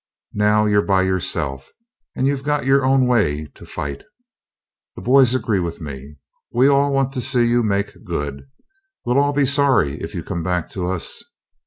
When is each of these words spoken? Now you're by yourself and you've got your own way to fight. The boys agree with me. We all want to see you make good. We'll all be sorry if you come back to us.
Now 0.33 0.65
you're 0.65 0.81
by 0.81 1.03
yourself 1.03 1.71
and 2.15 2.25
you've 2.25 2.41
got 2.41 2.65
your 2.65 2.83
own 2.83 3.05
way 3.05 3.45
to 3.53 3.65
fight. 3.67 4.01
The 4.95 5.01
boys 5.03 5.35
agree 5.35 5.59
with 5.59 5.79
me. 5.79 6.15
We 6.51 6.67
all 6.67 6.91
want 6.91 7.13
to 7.13 7.21
see 7.21 7.45
you 7.45 7.61
make 7.61 8.03
good. 8.03 8.49
We'll 9.05 9.19
all 9.19 9.31
be 9.31 9.45
sorry 9.45 10.01
if 10.01 10.15
you 10.15 10.23
come 10.23 10.41
back 10.41 10.71
to 10.71 10.89
us. 10.89 11.23